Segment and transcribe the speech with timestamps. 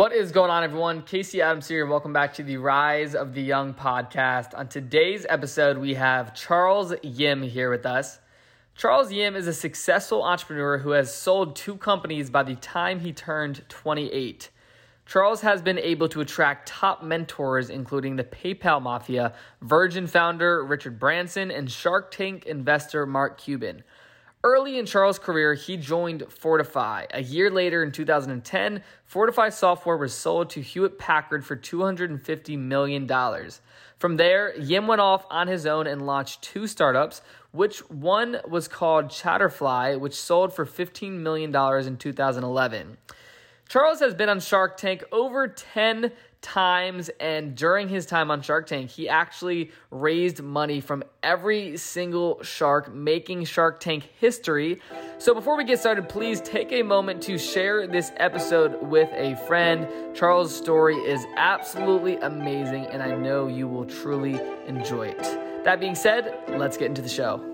[0.00, 1.02] What is going on, everyone?
[1.02, 1.84] Casey Adams here.
[1.84, 4.56] Welcome back to the Rise of the Young podcast.
[4.56, 8.18] On today's episode, we have Charles Yim here with us.
[8.74, 13.12] Charles Yim is a successful entrepreneur who has sold two companies by the time he
[13.12, 14.48] turned 28.
[15.04, 20.98] Charles has been able to attract top mentors, including the PayPal Mafia, Virgin founder Richard
[20.98, 23.84] Branson, and Shark Tank investor Mark Cuban.
[24.42, 27.04] Early in Charles' career, he joined Fortify.
[27.12, 33.06] A year later, in 2010, Fortify software was sold to Hewlett Packard for $250 million.
[33.98, 37.20] From there, Yim went off on his own and launched two startups,
[37.52, 41.54] which one was called Chatterfly, which sold for $15 million
[41.86, 42.96] in 2011.
[43.68, 48.66] Charles has been on Shark Tank over 10 times and during his time on Shark
[48.66, 54.80] Tank, he actually raised money from every single shark, making Shark Tank history.
[55.18, 59.36] So before we get started, please take a moment to share this episode with a
[59.46, 59.88] friend.
[60.14, 65.64] Charles' story is absolutely amazing and I know you will truly enjoy it.
[65.64, 67.49] That being said, let's get into the show.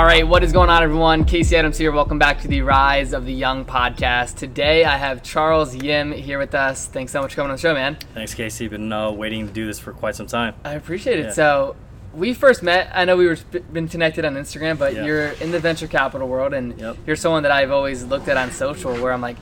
[0.00, 1.26] All right, what is going on, everyone?
[1.26, 1.92] Casey Adams here.
[1.92, 4.34] Welcome back to the Rise of the Young podcast.
[4.36, 6.86] Today, I have Charles Yim here with us.
[6.86, 7.98] Thanks so much for coming on the show, man.
[8.14, 8.66] Thanks, Casey.
[8.66, 10.54] Been uh, waiting to do this for quite some time.
[10.64, 11.26] I appreciate it.
[11.26, 11.32] Yeah.
[11.32, 11.76] So,
[12.12, 12.90] we first met.
[12.92, 13.36] I know we were
[13.72, 15.04] been connected on Instagram, but Yeah.
[15.04, 16.96] you're in the venture capital world, and Yep.
[17.06, 18.94] you're someone that I've always looked at on social.
[18.94, 19.36] Where I'm like,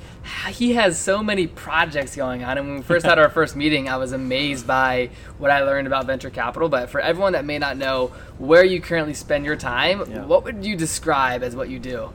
[0.50, 2.58] he has so many projects going on.
[2.58, 5.86] And when we first had our first meeting, I was amazed by what I learned
[5.86, 6.68] about venture capital.
[6.68, 10.24] But for everyone that may not know where you currently spend your time, Yeah.
[10.26, 12.10] what would you describe as what you do?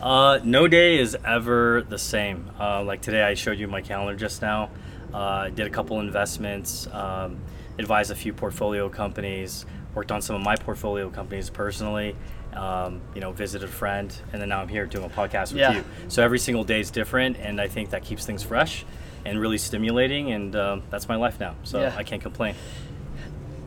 [0.00, 2.50] Uh, no day is ever the same.
[2.58, 4.70] Uh, like today, I showed you my calendar just now.
[5.14, 7.36] Uh, I did a couple investments, um,
[7.82, 12.16] advised a few portfolio companies, worked on some of my portfolio companies personally.
[12.54, 15.60] Um, you know, visited a friend, and then now I'm here doing a podcast with
[15.60, 15.72] Yeah.
[15.76, 15.84] you.
[16.08, 18.84] So every single day is different, and I think that keeps things fresh
[19.24, 20.32] and really stimulating.
[20.32, 21.94] And um, that's my life now, so Yeah.
[21.96, 22.54] I can't complain.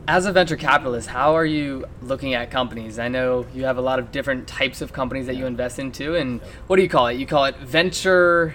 [0.06, 3.00] As a venture capitalist, how are you looking at companies?
[3.00, 6.14] I know you have a lot of different types of companies that you invest into,
[6.14, 7.14] and what do you call it?
[7.14, 8.54] You call it venture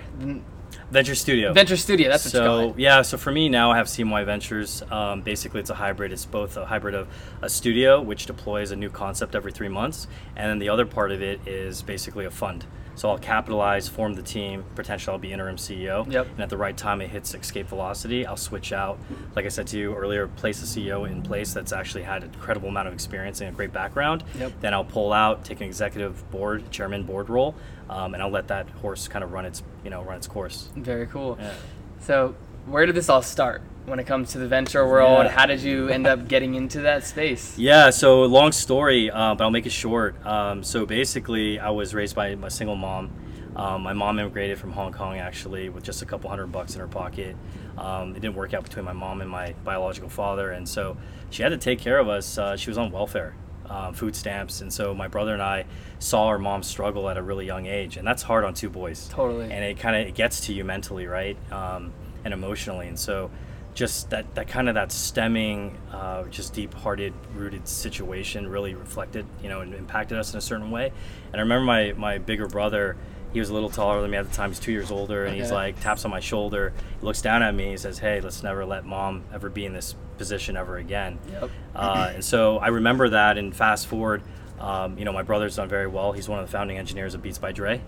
[0.92, 1.54] Venture Studio.
[1.54, 2.10] venture studio.
[2.10, 4.84] That's what you call so yeah, so for me now I have CMY Ventures.
[4.92, 6.12] Um, basically, it's a hybrid.
[6.12, 7.08] It's both a hybrid of
[7.42, 11.12] a studio which deploys a new concept every three months, and then the other part
[11.12, 12.66] of it is basically a fund.
[13.02, 14.64] So I'll capitalize, form the team.
[14.76, 16.06] Potentially, I'll be interim CEO.
[16.08, 16.28] Yep.
[16.34, 18.28] And at the right time, it hits escape velocity.
[18.28, 19.00] I'll switch out.
[19.36, 22.32] Like I said to you earlier, place a CEO in place that's actually had an
[22.32, 24.24] incredible amount of experience and a great background.
[24.38, 24.54] Yep.
[24.62, 27.56] Then I'll pull out, take an executive board, chairman board role,
[27.90, 30.70] um, and I'll let that horse kind of run its, you know, run its course.
[30.76, 31.40] Very cool.
[31.42, 31.56] Yeah.
[32.02, 32.36] So,
[32.66, 35.26] where did this all start when it comes to the venture world?
[35.26, 35.32] Yeah.
[35.32, 37.58] How did you end up getting into that space?
[37.58, 40.24] Yeah, so long story, uh, but I'll make it short.
[40.26, 43.12] Um, so basically, I was raised by my single mom.
[43.56, 46.80] Um, my mom immigrated from Hong Kong actually with just a couple hundred bucks in
[46.80, 47.36] her pocket.
[47.78, 50.96] Um, it didn't work out between my mom and my biological father, and so
[51.32, 52.38] she had to take care of us.
[52.38, 53.36] Uh, she was on welfare,
[53.70, 55.66] um, food stamps, and so my brother and I
[56.00, 59.10] saw our mom struggle at a really young age, and that's hard on two boys
[59.10, 59.52] Totally.
[59.52, 61.92] and it kind of it gets to you mentally right um,
[62.26, 63.30] and emotionally and so
[63.74, 69.48] just that, that kind of that stemming uh, just deep-hearted rooted situation really reflected you
[69.50, 70.92] know and impacted us in a certain way
[71.32, 72.98] and i remember my, my bigger brother
[73.34, 75.36] he was a little taller than me at the time he's two years older and
[75.38, 78.44] he's like taps on my shoulder he looks down at me he says hey let's
[78.44, 81.50] never let mom ever be in this position ever again Yep.
[81.76, 83.40] uh, and so I remember that.
[83.40, 84.22] And fast forward,
[84.60, 86.12] um, you know, my brother's done very well.
[86.12, 87.82] He's one of the founding engineers of Beats by Dre.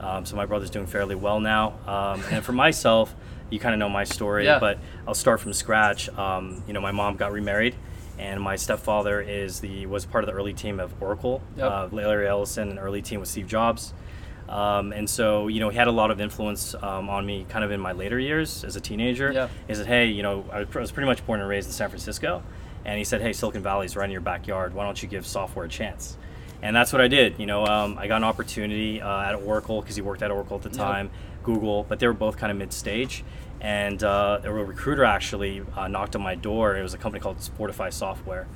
[0.00, 1.74] Um, so my brother's doing fairly well now.
[1.86, 3.14] Um, and for myself,
[3.50, 4.58] you kind of know my story, Yeah.
[4.58, 6.08] but I'll start from scratch.
[6.10, 7.74] Um, you know, my mom got remarried.
[8.18, 11.40] And my stepfather is the was part of the early team of Oracle.
[11.56, 11.70] Yep.
[11.70, 13.94] Uh, Larry Ellison, an early team with Steve Jobs.
[14.48, 17.64] Um, and so, you know, he had a lot of influence um, on me kind
[17.64, 19.30] of in my later years as a teenager.
[19.30, 19.48] Yeah.
[19.68, 22.42] He said, hey, you know, I was pretty much born and raised in San Francisco.
[22.84, 24.74] And he said, hey, Silicon Valley's right in your backyard.
[24.74, 26.16] Why don't you give software a chance?
[26.60, 27.38] And that's what I did.
[27.38, 30.56] You know, um, I got an opportunity uh, at Oracle because he worked at Oracle
[30.56, 31.10] at the time,
[31.44, 33.22] Google, but they were both kind of mid-stage.
[33.60, 36.76] And uh, a recruiter actually uh, knocked on my door.
[36.76, 38.46] It was a company called Fortify Software.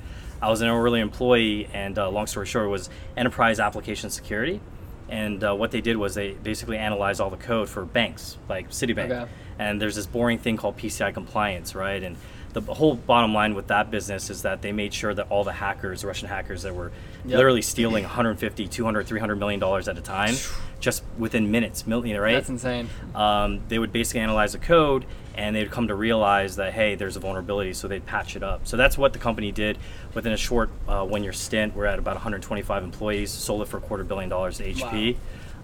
[0.41, 4.61] I was an early employee, and uh, long story short, was enterprise application security.
[5.09, 8.69] And uh, what they did was they basically analyzed all the code for banks, like
[8.69, 9.11] Citibank.
[9.11, 9.31] Okay.
[9.59, 12.01] And there's this boring thing called PCI compliance, right?
[12.01, 12.17] And
[12.53, 15.51] the whole bottom line with that business is that they made sure that all the
[15.53, 16.91] hackers, Russian hackers that were
[17.25, 17.37] Yep.
[17.37, 20.35] literally stealing 150, 200, 300 million dollars at a time,
[20.81, 22.33] just within minutes, million, right?
[22.33, 22.89] That's insane.
[23.15, 25.05] um, they would basically analyze the code
[25.35, 28.67] and they'd come to realize that hey there's a vulnerability so they'd patch it up.
[28.67, 29.77] So that's what the company did
[30.13, 31.75] within a short uh, one year stint.
[31.75, 35.15] We're at about 125 employees sold it for a quarter billion dollars to hp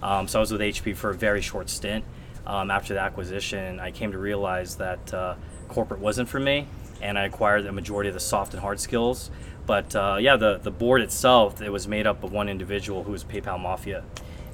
[0.02, 2.04] um, so i was with hp for a very short stint.
[2.48, 5.36] Um, after the acquisition i came to realize that uh,
[5.68, 6.66] corporate wasn't for me
[7.02, 9.30] and i acquired the majority of the soft and hard skills
[9.66, 13.12] but uh, yeah the, the board itself it was made up of one individual who
[13.12, 14.04] was paypal mafia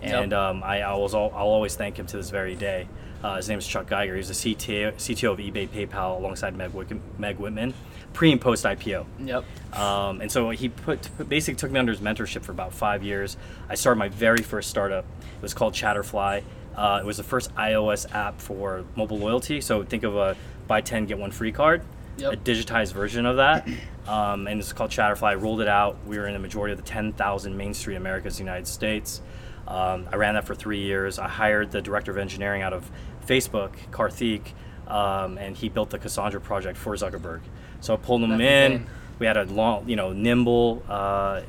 [0.01, 0.39] and Yep.
[0.39, 2.87] um, I, I was al- I'll always thank him to this very day.
[3.23, 4.15] Uh, his name is Chuck Geiger.
[4.15, 7.73] He's the CTO, CTO of eBay PayPal alongside Meg, Wick- Meg Whitman,
[8.13, 9.05] pre and post IPO.
[9.19, 9.43] Yep.
[9.75, 13.03] Um, and so he put, put- basically took me under his mentorship for about five
[13.03, 13.35] years.
[13.67, 15.05] I started my very first startup.
[15.37, 16.41] It was called Chatterfly.
[16.75, 19.59] Uh, it was the first iOS app for mobile loyalty.
[19.59, 20.35] So think of a
[20.67, 21.81] buy 10, get one free card,
[22.17, 22.33] Yep.
[22.33, 23.67] a digitized version of that.
[24.07, 25.31] Um, and it's called Chatterfly.
[25.31, 25.97] I rolled it out.
[26.05, 29.21] We were in the majority of the 10,000 Main Street Americas, United States.
[29.67, 31.17] Um, I ran that for three years.
[31.19, 32.89] I hired the director of engineering out of
[33.27, 34.53] Facebook, Karthik,
[34.87, 37.41] um, and he built the Cassandra project for Zuckerberg.
[37.81, 38.71] So I pulled him That's in.
[38.73, 38.89] insane.
[39.17, 41.41] We had a long, you know, nimble, uh, uh,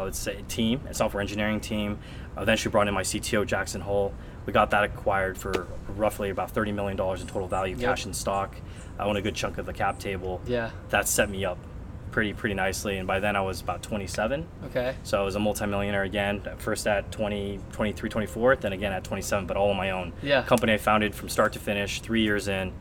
[0.00, 1.98] I would say, team, a software engineering team.
[2.36, 4.12] Eventually brought in my CTO, Jackson Hull.
[4.46, 7.88] We got that acquired for roughly about $30 million in total value, Yep.
[7.88, 8.56] cash and stock.
[8.98, 10.40] I own a good chunk of the cap table.
[10.46, 10.70] Yeah.
[10.90, 11.58] That set me up
[12.10, 12.98] pretty, pretty nicely.
[12.98, 14.46] And by then I was about 27.
[14.66, 14.94] Okay.
[15.04, 19.46] So I was a multimillionaire again, first at 20, 23, 24, then again at 27,
[19.46, 20.12] but all on my own.
[20.22, 20.42] Yeah.
[20.42, 22.72] Company I founded from start to finish, three years in.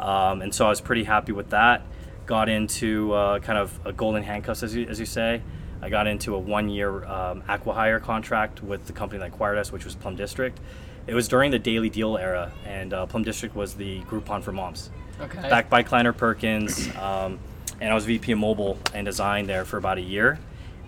[0.00, 1.82] Um, and so I was pretty happy with that.
[2.26, 5.42] Got into uh, kind of a golden handcuffs, as you, as you say.
[5.80, 9.70] I got into a one year um, acqui-hire contract with the company that acquired us,
[9.72, 10.58] which was Plum District.
[11.06, 14.52] It was during the Daily Deal era, and uh, Plum District was the Groupon for
[14.52, 14.90] moms
[15.20, 15.40] Okay.
[15.48, 17.38] backed by Kleiner Perkins, um,
[17.80, 20.38] and I was VP of mobile and design there for about a year.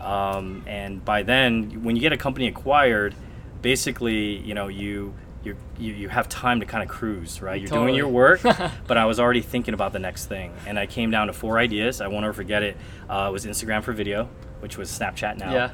[0.01, 3.15] Um, and by then, when you get a company acquired,
[3.63, 7.61] basically, you know, you you you, you have time to kind of cruise, right?
[7.61, 8.43] You're doing your work,
[8.87, 11.59] but I was already thinking about the next thing, and I came down to four
[11.59, 12.01] ideas.
[12.01, 12.77] I won't ever forget it.
[13.09, 14.29] Uh, it was Instagram for video,
[14.61, 15.53] which was Snapchat now.
[15.53, 15.71] Yeah.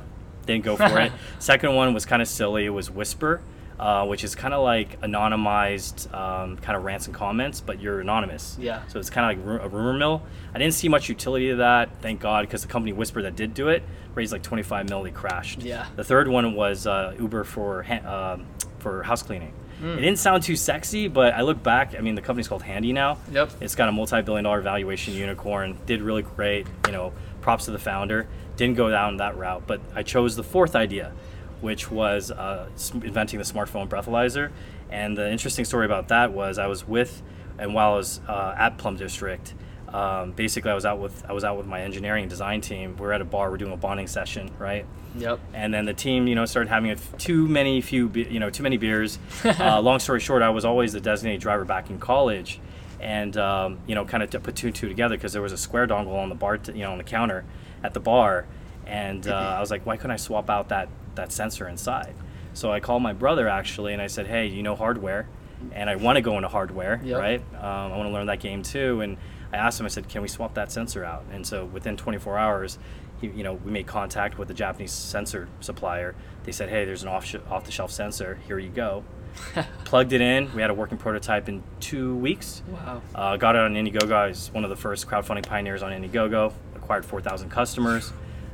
[0.47, 1.13] Didn't go for it.
[1.39, 2.65] Second one was kind of silly.
[2.65, 3.41] It was Whisper,
[3.81, 8.01] uh, which is kind of like anonymized um, kind of rants and comments, but you're
[8.01, 8.57] anonymous.
[8.61, 8.87] Yeah.
[8.89, 10.23] So it's kind of like a rumor mill.
[10.55, 13.55] I didn't see much utility to that, thank God, because the company Whisper that did
[13.55, 13.83] do it
[14.15, 15.03] raised like 25 mil.
[15.03, 15.63] They crashed.
[15.63, 15.87] Yeah.
[15.97, 18.47] The third one was uh, Uber for ha- um,
[18.81, 19.55] for house cleaning.
[19.81, 19.97] Mm.
[19.97, 21.95] It didn't sound too sexy, but I look back.
[21.97, 23.17] I mean, the company's called Handy now.
[23.33, 23.51] Yep.
[23.63, 25.79] It's got a multi-billion-dollar valuation unicorn.
[25.87, 26.67] Did really great.
[26.87, 28.29] You know, props to the founder.
[28.57, 31.13] Didn't go down that route, but I chose the fourth idea,
[31.61, 34.51] which was uh, inventing the smartphone breathalyzer.
[34.91, 37.23] And the interesting story about that was I was with,
[37.59, 39.55] and while I was uh, at Plum District,
[39.89, 42.97] um, basically I was out with I was out with my engineering and design team.
[42.97, 43.51] We are at a bar.
[43.51, 44.87] We're doing a bonding session, right?
[45.19, 45.41] Yep.
[45.55, 48.39] and then the team you know started having a f- too many few be- you
[48.39, 51.91] know too many beers uh, long story short i was always the designated driver back
[51.91, 52.61] in college
[53.01, 55.57] and um, you know kind of put two and two together because there was a
[55.57, 57.45] square dongle on the bar t- you know on the counter
[57.83, 58.47] at the bar
[58.87, 60.89] and uh, i was like why couldn't i swap out that
[61.21, 62.15] that sensor inside
[62.55, 65.29] so i called my brother actually and i said hey you know hardware
[65.73, 67.19] and i want to go into hardware Yep.
[67.19, 69.17] right um, i want to learn that game too and
[69.53, 72.39] i asked him i said can we swap that sensor out and so within 24
[72.39, 72.79] hours
[73.21, 76.15] he, you know, we made contact with the Japanese sensor supplier.
[76.45, 78.39] They said, "Hey, there's an off off the shelf sensor.
[78.47, 79.05] Here you go."
[79.85, 80.51] Plugged it in.
[80.55, 82.63] We had a working prototype in two weeks.
[82.67, 83.03] Wow.
[83.15, 84.13] Uh, got it on Indiegogo.
[84.13, 86.55] I was one of the first crowdfunding pioneers on Indiegogo.
[86.77, 88.11] Acquired 4,000 customers.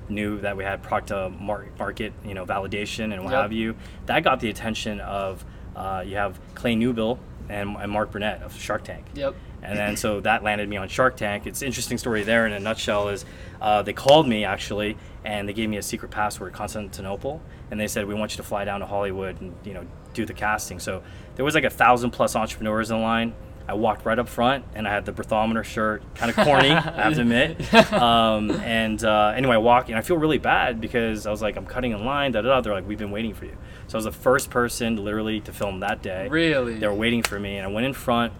[0.08, 3.42] Knew that we had product uh, mar- market, you know, validation and what Yep.
[3.42, 3.74] have you.
[4.06, 5.44] That got the attention of
[5.74, 9.04] uh, you have Clay Newbill and, and Mark Burnett of Shark Tank.
[9.14, 9.34] Yep.
[9.62, 11.46] And then so that landed me on Shark Tank.
[11.46, 13.24] It's an interesting story there in a nutshell is
[13.60, 17.88] uh, they called me actually and they gave me a secret password, Constantinople, and they
[17.88, 19.84] said we want you to fly down to Hollywood and you know
[20.14, 20.78] do the casting.
[20.78, 21.02] So
[21.34, 23.34] there was like a thousand plus entrepreneurs in line.
[23.68, 26.80] I walked right up front and I had the Breathometer shirt, kind of corny, I
[27.02, 27.72] have to admit.
[27.92, 31.56] Um, and uh, anyway, I walk and I feel really bad because I was like,
[31.56, 32.60] I'm cutting in line, da da da.
[32.60, 33.56] They're like, we've been waiting for you.
[33.88, 36.28] So I was the first person literally to film that day.
[36.28, 36.78] Really?
[36.78, 38.32] They were waiting for me, and I went in front.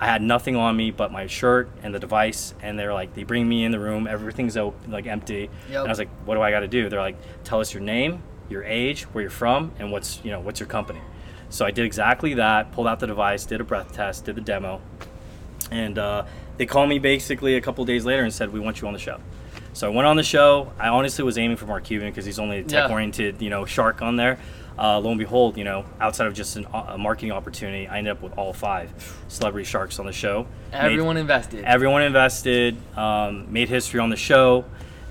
[0.00, 3.24] I had nothing on me but my shirt and the device, and they're like, they
[3.24, 5.78] bring me in the room, everything's open, like empty, Yep.
[5.80, 6.88] and I was like, what do I got to do?
[6.88, 10.38] They're like, tell us your name, your age, where you're from, and what's you know
[10.38, 11.00] what's your company.
[11.50, 12.72] So I did exactly that.
[12.72, 14.80] Pulled out the device, did a breath test, did the demo,
[15.70, 16.24] and uh,
[16.56, 18.98] they called me basically a couple days later and said, we want you on the
[18.98, 19.18] show.
[19.72, 20.72] So I went on the show.
[20.78, 24.02] I honestly was aiming for Mark Cuban because he's only a tech-oriented, you know, shark
[24.02, 24.38] on there.
[24.78, 28.12] Uh, lo and behold, you know, outside of just an, a marketing opportunity, I ended
[28.12, 28.92] up with all five
[29.28, 30.46] celebrity sharks on the show.
[30.72, 31.64] Made- Everyone invested.
[31.64, 34.64] everyone invested, um, made history on the show,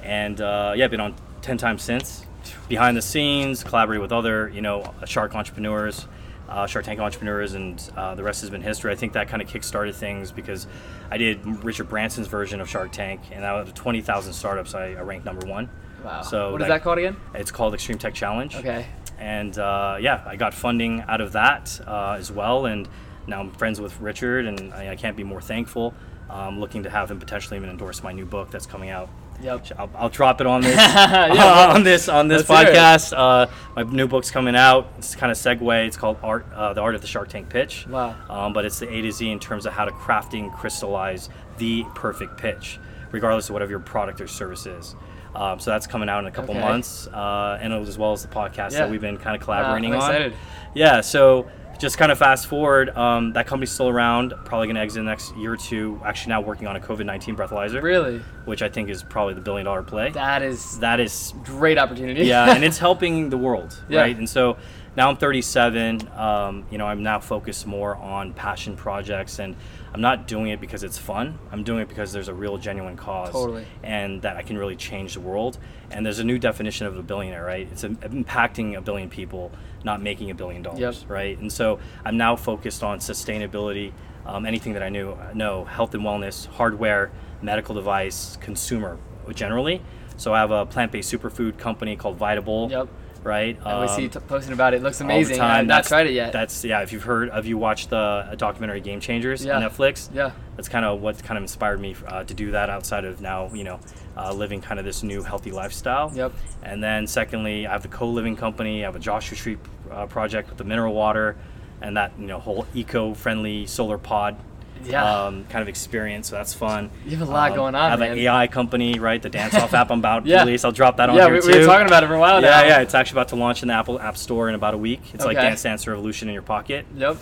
[0.03, 2.25] and uh, yeah, been on ten times since.
[2.69, 6.07] Behind the scenes, collaborated with other, you know, shark entrepreneurs,
[6.49, 8.91] uh, Shark Tank entrepreneurs, and uh, the rest has been history.
[8.91, 10.67] I think that kind of kick-started things because
[11.11, 14.91] I did Richard Branson's version of Shark Tank, and out of twenty thousand startups, I,
[14.93, 15.69] I ranked number one.
[16.03, 16.21] wow.
[16.21, 17.15] So what is that called again?
[17.33, 18.85] It's called Extreme Tech Challenge Okay.
[19.19, 22.87] and uh, yeah, I got funding out of that uh, as well, and
[23.27, 25.93] now I'm friends with Richard, and I, I can't be more thankful.
[26.29, 29.09] I'm looking to have him potentially even endorse my new book that's coming out.
[29.41, 29.67] Yep.
[29.77, 31.71] I'll, I'll drop it on this Yeah.
[31.75, 33.13] on this on this podcast.
[33.15, 34.91] Uh, my new book's coming out.
[34.97, 35.85] It's kind of segue.
[35.87, 37.85] It's called Art, uh, the Art of the Shark Tank Pitch.
[37.87, 38.15] Wow.
[38.29, 41.29] Um, but it's the A to Z in terms of how to crafting, crystallize
[41.59, 42.79] the perfect pitch,
[43.11, 44.95] regardless of whatever your product or service is.
[45.35, 46.63] Um, so that's coming out in a couple Okay.
[46.63, 48.79] months, uh, and as well as the podcast Yeah.
[48.79, 50.33] that we've been kind of collaborating I'm on.
[50.73, 51.47] Yeah, so
[51.79, 55.05] just kind of fast forward, um, that company's still around, probably going to exit in
[55.05, 56.01] the next year or two.
[56.05, 58.19] Actually, now working on a COVID 19 breathalyzer, Really?
[58.45, 60.11] which I think is probably the billion dollar play.
[60.11, 62.25] That is that is, great opportunity.
[62.25, 64.01] yeah, and it's helping the world, Yeah.
[64.01, 64.17] right?
[64.17, 64.57] And so
[64.97, 66.09] now I'm 37.
[66.15, 69.55] Um, you know, I'm now focused more on passion projects, and
[69.93, 71.37] I'm not doing it because it's fun.
[71.51, 73.65] I'm doing it because there's a real, genuine cause, Totally.
[73.83, 75.59] and that I can really change the world.
[75.91, 77.67] And there's a new definition of a billionaire, right?
[77.71, 79.51] It's um, impacting a billion people,
[79.83, 81.09] not making a billion dollars, Yep.
[81.09, 81.37] right?
[81.37, 83.93] And so I'm now focused on sustainability.
[84.25, 87.11] Um, anything that I knew, know, health and wellness, hardware,
[87.41, 88.97] medical device, consumer
[89.33, 89.81] generally.
[90.17, 92.87] So I have a plant-based superfood company called Vitabowl, Yep.
[93.23, 93.57] Right?
[93.65, 94.77] I always see you Um, t- posting about it.
[94.77, 95.39] It looks amazing.
[95.41, 96.31] I've not tried it yet.
[96.31, 96.81] That's yeah.
[96.81, 99.57] If you've heard, have you watched the documentary Game Changers Yeah.
[99.57, 100.09] on Netflix?
[100.13, 100.31] yeah.
[100.55, 102.69] That's kind of what kind of inspired me uh, to do that.
[102.69, 103.79] Outside of now, you know,
[104.17, 106.11] uh, living kind of this new healthy lifestyle.
[106.15, 106.31] Yep.
[106.63, 108.83] And then secondly, I have the co-living company.
[108.83, 109.57] I have a Joshua Tree
[109.91, 111.35] uh, project with the mineral water,
[111.81, 114.35] and that you know whole eco-friendly solar pod.
[114.85, 115.25] Yeah.
[115.25, 116.89] Um, kind of experience, so that's fun.
[117.05, 118.11] You have a lot Um, going on, I have man.
[118.13, 119.21] an AI company, right?
[119.21, 120.39] The Dance Off app I'm about to Yeah.
[120.41, 120.63] release.
[120.65, 121.47] I'll drop that on Yeah, here we, too.
[121.47, 122.47] we were talking about it for a while now.
[122.61, 124.77] Yeah, yeah, it's actually about to launch in the Apple App Store in about a
[124.77, 125.01] week.
[125.13, 126.85] It's like Dance Dance Revolution in your pocket.
[126.95, 127.17] Yep.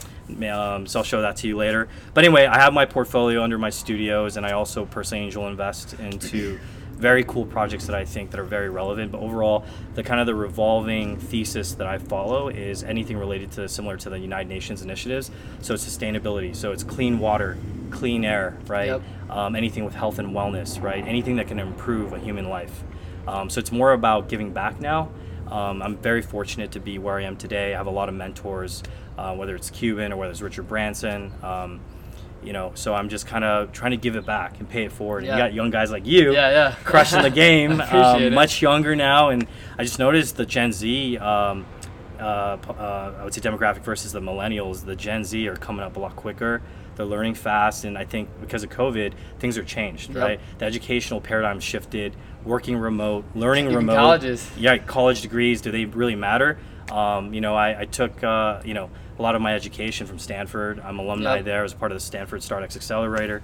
[0.51, 1.87] Um, so I'll show that to you later.
[2.13, 5.93] But anyway, I have my portfolio under my studios, and I also personally angel invest
[5.99, 6.59] into
[6.97, 9.11] very cool projects that I think that are very relevant.
[9.11, 13.67] But overall, the kind of the revolving thesis that I follow is anything related to
[13.67, 15.31] similar to the United Nations initiatives.
[15.61, 16.55] So it's sustainability.
[16.55, 17.57] So it's clean water,
[17.91, 18.87] clean air, right?
[18.87, 19.01] Yep.
[19.29, 21.05] Um, anything with health and wellness, right?
[21.05, 22.83] Anything that can improve a human life.
[23.27, 25.09] Um, so it's more about giving back now.
[25.47, 27.73] Um, I'm very fortunate to be where I am today.
[27.73, 28.83] I have a lot of mentors,
[29.17, 31.31] uh, whether it's Cuban or whether it's Richard Branson.
[31.43, 31.81] Um,
[32.45, 34.91] you know, so I'm just kind of trying to give it back and pay it
[34.91, 35.23] forward.
[35.23, 36.75] And you got young guys like you, Yeah, yeah.
[36.83, 39.29] crushing the game, um, much younger now.
[39.29, 39.47] And
[39.77, 41.65] I just noticed the Gen Z, um,
[42.19, 42.21] uh,
[42.69, 44.85] uh, I would say demographic versus the millennials.
[44.85, 46.61] The Gen Z are coming up a lot quicker.
[46.95, 50.23] They're learning fast, and I think because of COVID, things are changed, Yep.
[50.23, 50.39] right?
[50.59, 52.15] The educational paradigm shifted.
[52.45, 53.95] Working remote, learning Even remote.
[53.95, 54.49] colleges.
[54.55, 55.61] Yeah, college degrees.
[55.61, 56.57] Do they really matter?
[56.91, 60.19] Um, you know, I, I took uh, you know a lot of my education from
[60.19, 60.79] Stanford.
[60.79, 61.45] I'm alumni Yep.
[61.45, 61.59] there.
[61.59, 63.41] I was part of the Stanford StartX Accelerator,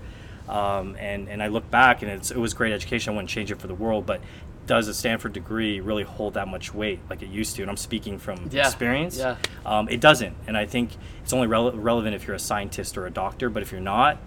[0.50, 3.14] um, and and I look back and it's, it was great education.
[3.14, 4.22] I wouldn't change it for the world, but
[4.68, 7.62] does a Stanford degree really hold that much weight like it used to?
[7.64, 8.68] And I'm speaking from Yeah.
[8.68, 9.18] experience.
[9.18, 9.36] Yeah.
[9.66, 10.92] Um, it doesn't, and I think
[11.24, 13.50] it's only rele- relevant if you're a scientist or a doctor.
[13.50, 14.18] But if you're not,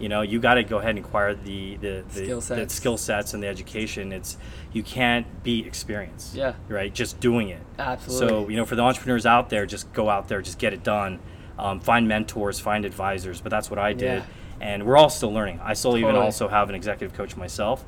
[0.00, 2.74] you know, you got to go ahead and acquire the the, the Skill the sets.
[2.74, 4.12] skill sets and the education.
[4.12, 4.36] It's
[4.72, 6.32] you can't beat experience.
[6.34, 6.54] Yeah.
[6.68, 6.92] Right.
[6.92, 7.60] Just doing it.
[7.78, 8.28] Absolutely.
[8.28, 10.82] So you know, for the entrepreneurs out there, just go out there, just get it
[10.82, 11.20] done.
[11.58, 13.40] Um, find mentors, find advisors.
[13.40, 14.24] But that's what I did, Yeah.
[14.60, 15.60] and we're all still learning.
[15.62, 17.84] I still even also have an executive coach myself.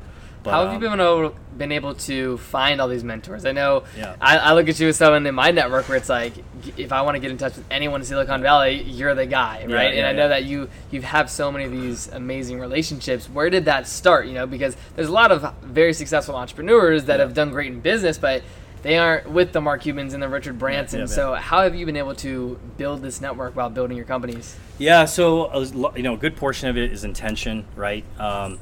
[0.47, 3.45] But, How have you um, been able, been able to find all these mentors?
[3.45, 4.15] I know Yeah.
[4.21, 6.33] I, I look at you as someone in my network where it's like,
[6.77, 9.59] if I want to get in touch with anyone in Silicon Valley, you're the guy,
[9.63, 9.69] right?
[9.71, 13.29] Yeah, and yeah, I know that you you have so many of these amazing relationships.
[13.29, 14.27] Where did that start?
[14.27, 17.25] You know, because there's a lot of very successful entrepreneurs that Yeah.
[17.27, 18.43] have done great in business, but
[18.83, 20.93] they aren't with the Mark Cubans and the Richard Bransons.
[20.93, 21.07] yeah, yeah.
[21.07, 24.55] So how have you been able to build this network while building your companies?
[24.79, 25.65] Yeah, so a
[25.97, 28.05] you know, a good portion of it is intention, right?
[28.21, 28.61] Um,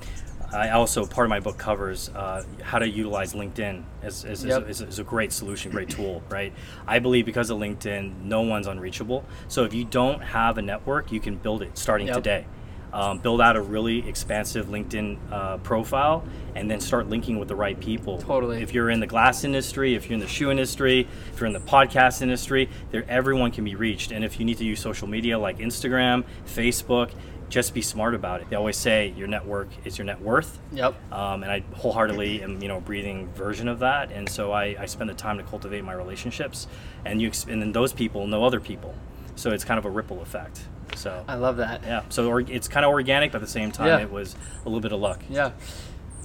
[0.54, 4.68] I also part of my book covers uh, how to utilize LinkedIn as, as, Yep.
[4.68, 6.52] as, a, as a great solution, great tool, right?
[6.86, 9.24] I believe because of LinkedIn, no one's unreachable.
[9.48, 12.16] So if you don't have a network, you can build it starting Yep.
[12.16, 12.46] today.
[12.92, 16.22] Um, build out a really expansive LinkedIn uh, profile,
[16.54, 18.18] and then start linking with the right people.
[18.18, 18.62] Totally.
[18.62, 21.52] If you're in the glass industry, if you're in the shoe industry, if you're in
[21.54, 24.12] the podcast industry, there everyone can be reached.
[24.12, 27.10] And if you need to use social media like Instagram, Facebook,
[27.54, 28.50] just be smart about it.
[28.50, 30.58] They always say your network is your net worth.
[30.72, 30.96] Yep.
[31.12, 34.10] Um, and I wholeheartedly am, you know, breathing version of that.
[34.10, 36.66] And so I, I spend the time to cultivate my relationships,
[37.04, 38.92] and you and then those people know other people,
[39.36, 40.62] so it's kind of a ripple effect.
[40.96, 41.82] So I love that.
[41.84, 44.00] yeah, so or, it's kind of organic, but at the same time, Yeah.
[44.00, 45.22] it was a little bit of luck.
[45.30, 45.52] Yeah.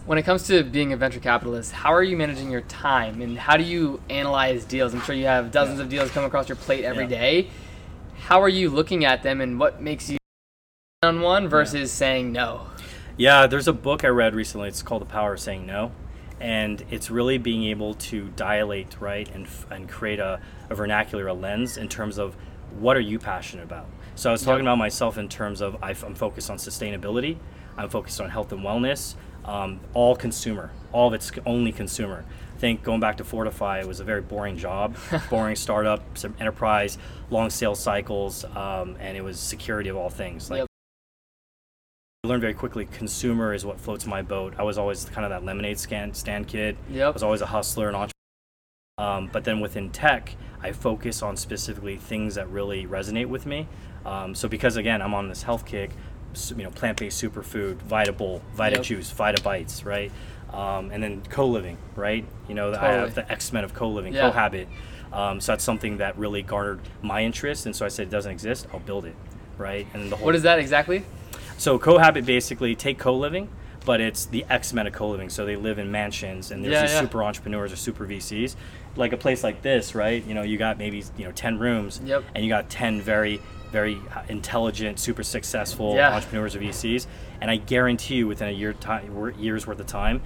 [0.07, 3.37] When it comes to being a venture capitalist, how are you managing your time and
[3.37, 4.95] how do you analyze deals?
[4.95, 5.83] I'm sure you have dozens Yeah.
[5.85, 7.09] of deals come across your plate every Yeah.
[7.09, 7.47] day.
[8.27, 10.18] How are you looking at them and what makes you
[11.01, 12.67] on one versus saying no?
[13.15, 14.67] Yeah, there's a book I read recently.
[14.67, 15.93] It's called The Power of Saying No.
[16.41, 21.33] And it's really being able to dilate, right, and, and create a, a vernacular, a
[21.33, 22.35] lens in terms of
[22.79, 23.85] what are you passionate about.
[24.15, 24.73] So I was talking Yep.
[24.73, 27.37] about myself in terms of I f- I'm focused on sustainability,
[27.77, 29.15] I'm focused on health and wellness,
[29.45, 32.25] um, all consumer, all of it's only consumer.
[32.55, 34.97] I think going back to Fortify, it was a very boring job,
[35.29, 36.97] boring startup, some enterprise,
[37.29, 40.49] long sales cycles, um, and it was security of all things.
[40.51, 40.68] Like.
[42.25, 44.53] I learned very quickly consumer is what floats my boat.
[44.57, 46.75] I was always kind of that lemonade stand, stand kid.
[46.93, 48.13] I was always a hustler and entrepreneur.
[48.97, 53.69] Um, but then within tech, I focus on specifically things that really resonate with me.
[54.05, 55.91] Um, so because again, I'm on this health kick,
[56.49, 58.83] you know, plant-based superfood, Vitabowl, Vita Yep.
[58.83, 60.11] Juice, Vita Bites, right?
[60.51, 62.25] Um, and then co-living, right?
[62.49, 64.29] You know, I have the X-Men of co-living, Yeah.
[64.29, 64.67] cohabit.
[65.13, 68.31] Um, so that's something that really garnered my interest, and so I said, it doesn't
[68.31, 69.15] exist, I'll build it,
[69.57, 69.87] right?
[69.93, 71.03] And the whole What is that exactly?
[71.59, 73.49] So cohabit basically take co-living,
[73.85, 75.29] but it's the X-Men of co-living.
[75.29, 77.01] So they live in mansions, and there's Yeah, these yeah.
[77.01, 78.55] super entrepreneurs or super VCs,
[78.95, 80.25] like a place like this, right?
[80.25, 82.23] You know, you got maybe you know ten rooms, Yep.
[82.33, 83.39] and you got ten very
[83.71, 86.15] very uh, intelligent, super successful Yeah.
[86.15, 87.05] entrepreneurs or VCs,
[87.39, 90.21] and I guarantee you, within a year time, years worth of time.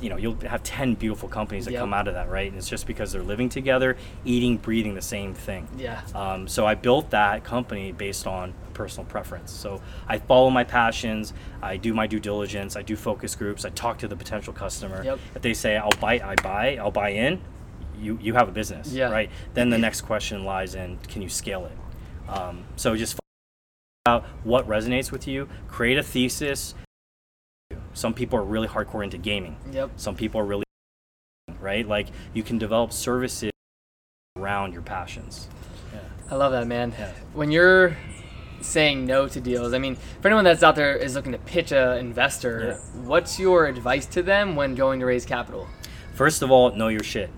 [0.00, 1.80] You know, you'll have ten beautiful companies that Yep.
[1.80, 2.48] come out of that, right?
[2.48, 5.66] And it's just because they're living together, eating, breathing the same thing.
[5.76, 6.00] Yeah.
[6.14, 9.50] Um, so I built that company based on personal preference.
[9.50, 11.32] So I follow my passions.
[11.62, 12.76] I do my due diligence.
[12.76, 13.64] I do focus groups.
[13.64, 15.02] I talk to the potential customer.
[15.04, 15.18] Yep.
[15.34, 16.76] If they say I'll buy, I buy.
[16.76, 17.40] I'll buy in.
[18.00, 19.10] You you have a business, Yeah.
[19.10, 19.28] right?
[19.54, 22.30] Then the next question lies in can you scale it?
[22.32, 23.20] Um, so just find
[24.22, 25.48] out what resonates with you.
[25.66, 26.74] Create a thesis.
[27.98, 29.56] Some people are really hardcore into gaming.
[29.72, 29.90] Yep.
[29.96, 30.62] Some people are really
[31.58, 31.86] right.
[31.86, 33.50] Like you can develop services
[34.36, 35.48] around your passions.
[35.92, 35.98] Yeah.
[36.30, 36.94] I love that, man.
[36.96, 37.12] Yeah.
[37.32, 37.96] When you're
[38.60, 41.72] saying no to deals, I mean, for anyone that's out there is looking to pitch
[41.72, 45.66] a investor, what's your advice to them when going to raise capital?
[46.14, 47.30] First of all, know your shit.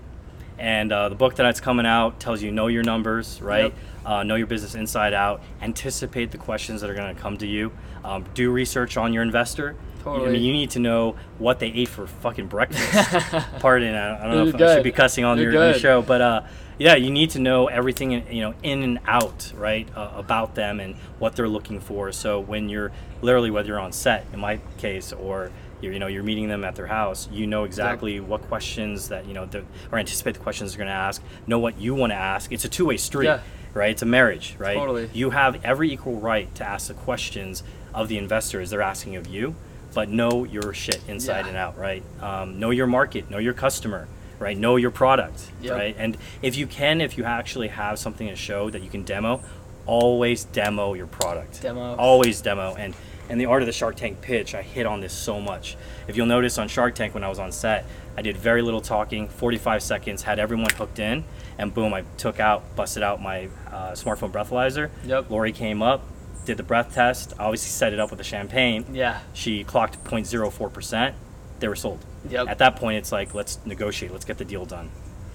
[0.59, 3.73] And uh, the book that's coming out tells you know your numbers, right?
[3.73, 4.05] Yep.
[4.05, 5.41] Uh, know your business inside out.
[5.59, 7.71] Anticipate the questions that are going to come to you.
[8.03, 9.75] Um, do research on your investor.
[10.05, 12.91] I mean, you need to know what they ate for fucking breakfast.
[13.59, 16.21] Pardon, I, I don't know if I should be cussing on your, your show, but
[16.21, 16.41] uh,
[16.77, 20.55] yeah, you need to know everything, in- you know, in and out, right, uh, about
[20.55, 22.11] them and what they're looking for.
[22.11, 26.07] So when you're literally, whether you're on set, in my case, or you're, you know,
[26.07, 29.63] you're meeting them at their house, you know exactly what questions that you know, the,
[29.91, 31.21] or anticipate the questions they're going to ask.
[31.47, 32.51] Know what you want to ask.
[32.51, 33.41] It's a two-way street, Yeah.
[33.73, 33.91] right?
[33.91, 34.77] It's a marriage, right?
[34.77, 35.09] Totally.
[35.13, 39.27] You have every equal right to ask the questions of the investors they're asking of
[39.27, 39.55] you,
[39.93, 41.47] but know your shit inside Yeah.
[41.49, 42.03] and out, right?
[42.21, 44.07] Um, know your market, know your customer,
[44.39, 44.57] right?
[44.57, 45.73] Know your product, Yep.
[45.73, 45.95] right?
[45.97, 49.41] And if you can, if you actually have something to show that you can demo,
[49.85, 51.61] always demo your product.
[51.61, 51.95] Demo.
[51.95, 52.75] Always demo.
[52.77, 52.93] And
[53.29, 55.77] and the art of the Shark Tank pitch, I hit on this so much.
[56.09, 57.85] If you'll notice on Shark Tank when I was on set,
[58.17, 61.23] I did very little talking, 45 seconds, had everyone hooked in,
[61.57, 64.89] and boom, I took out, busted out my uh, smartphone breathalyzer.
[65.05, 65.29] Yep.
[65.29, 66.03] Lori came up,
[66.45, 68.85] did the breath test, obviously set it up with the champagne.
[68.91, 69.19] Yeah.
[69.33, 71.13] She clocked 0.04%.
[71.59, 72.03] They were sold.
[72.29, 72.47] Yep.
[72.47, 74.89] At that point, it's like, let's negotiate, let's get the deal done.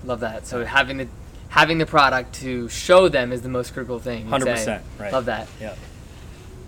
[0.05, 0.47] Love that.
[0.47, 1.09] So having the
[1.49, 4.29] having the product to show them is the most critical thing.
[4.29, 4.37] say.
[4.38, 5.12] 100%, right.
[5.12, 5.49] Love that.
[5.61, 5.75] Yeah.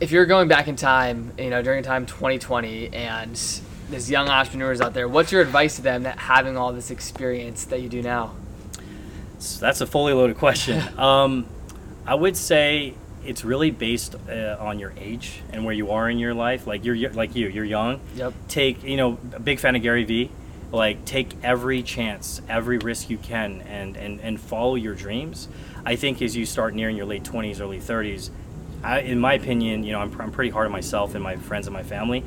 [0.01, 4.81] If you're going back in time, you know, during time 2020 and there's young entrepreneurs
[4.81, 8.03] out there, what's your advice to them that having all this experience that you do
[8.03, 8.35] now?
[9.41, 10.83] So that's a fully loaded question.
[10.99, 11.47] um,
[12.07, 16.19] I would say it's really based uh, on your age and where you are in
[16.19, 16.67] your life.
[16.67, 18.01] Like you're like you, you're young.
[18.17, 18.35] Yep.
[18.49, 20.31] Take you know, a big fan of Gary Vee.
[20.71, 25.49] Like take every chance, every risk you can, and and and follow your dreams.
[25.87, 28.31] I think as you start nearing your late twenties, early thirties,
[29.03, 31.75] in my opinion, you know, I'm, I'm pretty hard on myself and my friends and
[31.75, 32.23] my family.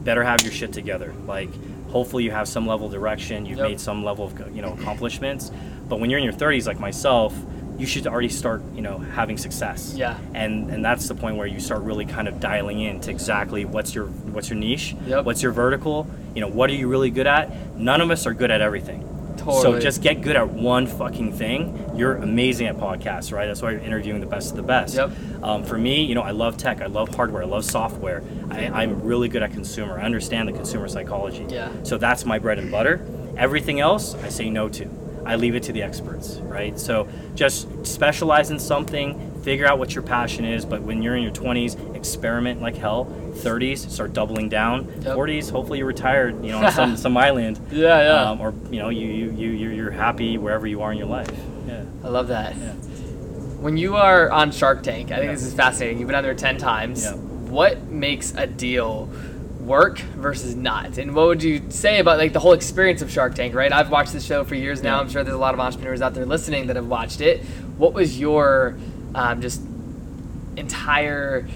[0.00, 1.14] Better have your shit together.
[1.26, 1.48] Like,
[1.88, 3.46] hopefully, you have some level of direction.
[3.46, 3.68] You've Yep.
[3.68, 5.50] made some level of you know accomplishments.
[5.88, 7.32] But when you're in your 30s, like myself,
[7.78, 9.94] you should already start you know having success.
[9.96, 10.18] Yeah.
[10.34, 13.64] And and that's the point where you start really kind of dialing in to exactly
[13.64, 15.24] what's your what's your niche, Yep.
[15.24, 16.06] what's your vertical.
[16.34, 17.76] You know, what are you really good at?
[17.76, 19.08] None of us are good at everything.
[19.36, 19.62] Totally.
[19.62, 21.90] So just get good at one fucking thing.
[21.96, 23.46] You're amazing at podcasts, right?
[23.46, 24.94] That's why you're interviewing the best of the best.
[24.94, 25.10] Yep.
[25.42, 26.80] Um, for me, you know, I love tech.
[26.80, 27.42] I love hardware.
[27.42, 28.22] I love software.
[28.50, 29.98] I, I'm really good at consumer.
[29.98, 31.44] I understand the consumer psychology.
[31.48, 31.70] Yeah.
[31.82, 33.04] So that's my bread and butter.
[33.36, 34.88] Everything else, I say no to.
[35.26, 36.78] I leave it to the experts, right?
[36.78, 40.64] So just specialize in something, figure out what your passion is.
[40.64, 43.06] But when you're in your 20s, experiment like hell.
[43.34, 44.86] 30s, start doubling down.
[45.02, 45.16] Yep.
[45.16, 47.58] 40s, hopefully you're retired, you know, on some, some island.
[47.70, 48.30] Yeah, yeah.
[48.30, 51.30] Um, or you know, you you you you're, happy wherever you are in your life.
[51.66, 51.84] Yeah.
[52.04, 52.54] I love that.
[52.56, 52.72] Yeah.
[53.60, 55.32] When you are on Shark Tank, I think Yeah.
[55.32, 55.98] this is fascinating.
[55.98, 57.02] You've been on there 10 times.
[57.04, 57.14] Yeah.
[57.14, 59.08] What makes a deal
[59.64, 60.98] work versus not?
[60.98, 63.72] And what would you say about like the whole experience of Shark Tank, right?
[63.72, 65.00] I've watched this show for years now.
[65.00, 67.42] I'm sure there's a lot of entrepreneurs out there listening that have watched it.
[67.78, 68.76] What was your
[69.14, 69.62] um, just
[70.56, 71.46] entire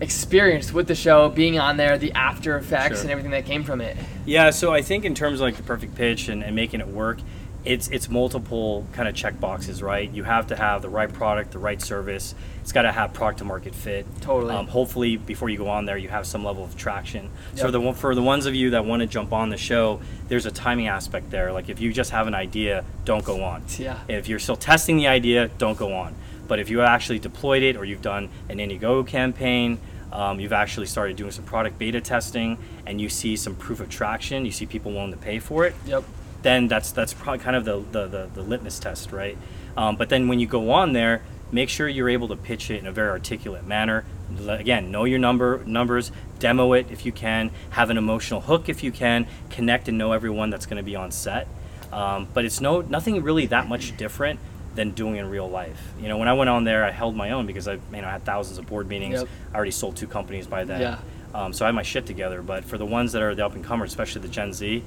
[0.00, 3.02] experience with the show, being on there, the after effects Sure.
[3.02, 3.96] and everything that came from it?
[4.26, 6.88] Yeah, so I think in terms of like the perfect pitch and, and making it
[6.88, 7.18] work,
[7.64, 10.10] it's it's multiple kind of check boxes, right?
[10.10, 12.34] You have to have the right product, the right service.
[12.62, 14.06] It's got to have product to market fit.
[14.20, 14.54] Totally.
[14.54, 17.30] Um, hopefully, before you go on there, you have some level of traction.
[17.54, 17.72] So Yep.
[17.72, 20.50] the for the ones of you that want to jump on the show, there's a
[20.50, 21.52] timing aspect there.
[21.52, 23.62] Like if you just have an idea, don't go on.
[23.78, 23.98] Yeah.
[24.08, 26.14] If you're still testing the idea, don't go on.
[26.46, 29.78] But if you actually deployed it or you've done an Indiegogo campaign,
[30.12, 33.90] um, you've actually started doing some product beta testing, and you see some proof of
[33.90, 36.04] traction, you see people willing to pay for it, Yep.
[36.42, 39.36] Then that's that's probably kind of the, the, the, the litmus test, right?
[39.76, 41.22] Um, but then when you go on there,
[41.52, 44.04] make sure you're able to pitch it in a very articulate manner.
[44.48, 48.84] Again, know your number numbers, demo it if you can, have an emotional hook if
[48.84, 51.48] you can, connect and know everyone that's going to be on set.
[51.92, 54.40] Um, but it's no nothing really that much different
[54.74, 55.92] than doing in real life.
[56.00, 58.06] You know, when I went on there, I held my own because I you know
[58.06, 59.20] I had thousands of board meetings.
[59.20, 59.28] Yep.
[59.52, 60.80] I already sold two companies by then.
[60.80, 60.98] Yeah.
[61.34, 62.42] Um, so I had my shit together.
[62.42, 64.82] But for the ones that are the up and comers, especially the Gen Z,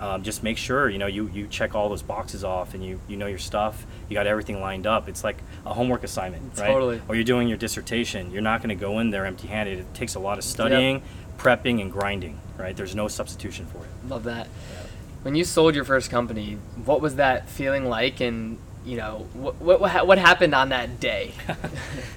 [0.00, 3.00] um, just make sure you know you, you check all those boxes off and you,
[3.06, 3.86] you know your stuff.
[4.08, 5.08] You got everything lined up.
[5.08, 5.36] It's like
[5.66, 6.68] a homework assignment, right?
[6.68, 7.02] Totally.
[7.06, 8.30] Or you're doing your dissertation.
[8.30, 9.78] You're not going to go in there empty-handed.
[9.78, 11.02] It takes a lot of studying,
[11.36, 12.40] prepping, and grinding.
[12.56, 12.74] Right?
[12.74, 14.08] There's no substitution for it.
[14.08, 14.48] Love that.
[15.22, 19.56] When you sold your first company, what was that feeling like, and you know what
[19.56, 21.34] what what, what happened on that day?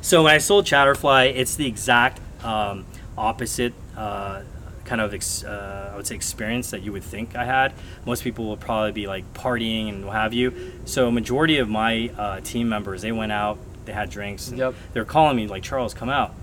[0.02, 2.86] So when I sold Chatterfly, it's the exact um,
[3.18, 4.42] opposite uh,
[4.86, 7.74] kind of ex- uh, I would say experience that you would think I had.
[8.06, 10.54] Most people will probably be like partying and what have you.
[10.86, 14.76] So majority of my uh, team members they went out, they had drinks, and Yep.
[14.94, 16.34] they're calling me like Charles, come out.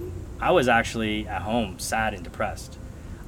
[0.41, 2.79] I was actually at home, sad and depressed.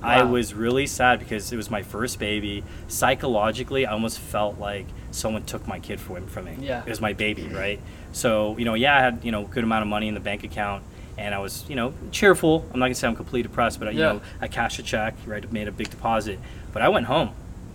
[0.03, 0.09] Wow.
[0.09, 2.65] I was really sad because it was my first baby.
[2.89, 6.57] Psychologically, I almost felt like someone took my kid from from me.
[6.61, 6.81] Yeah.
[6.83, 7.79] It was my baby, right?
[8.13, 10.45] So, you know, yeah, I had, you know, good amount of money in the bank
[10.45, 10.83] account
[11.23, 12.67] and I was, you know, cheerful.
[12.73, 14.13] I'm not gonna say I'm completely depressed, but I, you Yeah.
[14.15, 16.39] know, I cashed a check, right, made a big deposit.
[16.73, 17.31] But I went home.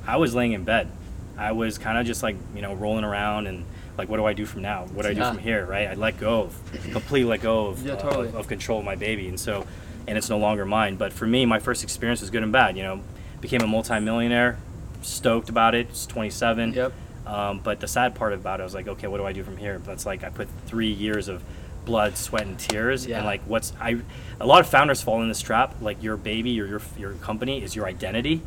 [0.06, 0.90] I was laying in bed.
[1.38, 3.64] I was kind of just like, you know, rolling around and
[3.98, 4.86] like, what do I do from now?
[4.94, 5.30] What do I do Yeah.
[5.32, 5.88] from here, right?
[5.88, 8.28] I let go of, completely let go of, Yeah, uh, totally.
[8.28, 9.28] of, of control of my baby.
[9.28, 9.66] And so,
[10.08, 10.96] and it's no longer mine.
[10.98, 12.76] But for me, my first experience was good and bad.
[12.78, 13.00] You know,
[13.42, 14.58] became a multimillionaire,
[15.02, 15.88] stoked about it.
[15.90, 16.74] It's 27.
[16.74, 16.94] Yep.
[17.26, 19.44] Um, but the sad part about it, I was like, okay, what do I do
[19.44, 19.80] from here?
[19.80, 21.44] That's like I put three years of
[21.88, 23.18] blood, sweat, and tears, Yeah.
[23.18, 23.98] and like what's I.
[24.40, 25.76] A lot of founders fall in this trap.
[25.82, 28.42] Like your baby or your your company is your identity,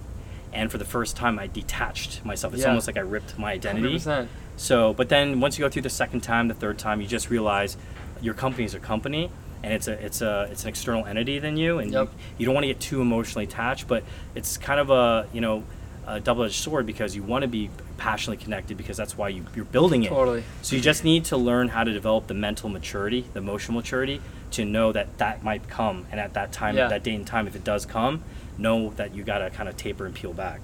[0.53, 2.53] and for the first time, I detached myself.
[2.53, 2.69] It's Yeah.
[2.69, 3.95] almost like I ripped my identity.
[3.99, 4.29] 100%.
[4.57, 7.31] So, but then once you go through the second time, the third time, you just
[7.31, 7.77] realize
[8.21, 9.31] your company is a company,
[9.63, 12.09] and it's a it's a it's an external entity than you, and Yep.
[12.09, 13.89] you, you don't want to get too emotionally attached.
[13.89, 15.65] But it's kind of a you know
[16.07, 17.71] a double-edged sword because you want to be
[18.01, 20.09] passionately connected because that's why you, you're building it.
[20.09, 20.43] Totally.
[20.63, 24.23] So you just need to learn how to develop the mental maturity, the emotional maturity,
[24.53, 26.89] to know that that might come, and at that time, Yeah.
[26.89, 28.23] that date and time, if it does come,
[28.59, 30.61] know that you gotta kind of taper and peel back,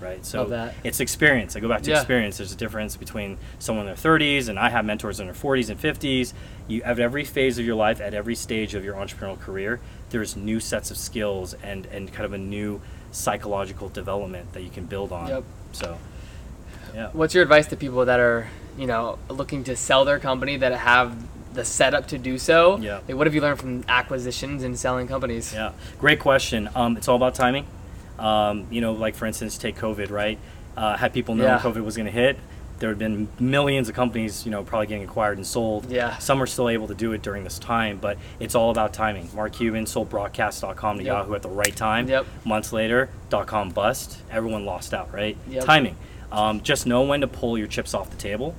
[0.00, 0.26] right?
[0.26, 1.54] So it's experience.
[1.56, 1.98] I go back to Yeah.
[1.98, 2.38] experience.
[2.38, 5.70] There's a difference between someone in their 30s, and I have mentors in their 40s
[5.70, 6.34] and 50s.
[6.66, 9.78] You at every phase of your life, at every stage of your entrepreneurial career,
[10.10, 12.80] there's new sets of skills and and kind of a new
[13.12, 15.28] psychological development that you can build on.
[15.28, 15.44] Yep.
[15.72, 15.98] So,
[16.94, 17.10] yeah.
[17.12, 18.48] What's your advice to people that are,
[18.78, 21.14] you know, looking to sell their company that have
[21.54, 22.78] the setup to do so?
[22.78, 23.00] Yeah.
[23.08, 25.52] Like, what have you learned from acquisitions and selling companies?
[25.54, 26.68] Yeah, great question.
[26.74, 27.66] Um, it's all about timing.
[28.18, 30.38] Um, you know, like for instance, take COVID, right?
[30.76, 31.58] Uh, had people known Yeah.
[31.58, 32.38] COVID was going to hit,
[32.78, 35.90] there had been millions of companies, you know, probably getting acquired and sold.
[35.90, 36.16] Yeah.
[36.18, 39.28] Some are still able to do it during this time, but it's all about timing.
[39.34, 41.12] Mark Cuban sold broadcast.com to Yep.
[41.12, 42.08] Yahoo at the right time.
[42.08, 42.24] Yep.
[42.46, 43.10] Months later,
[43.46, 44.18] .com bust.
[44.30, 45.36] Everyone lost out, right?
[45.48, 45.64] Yep.
[45.64, 45.96] Timing.
[46.32, 48.54] Um, just know when to pull your chips off the table.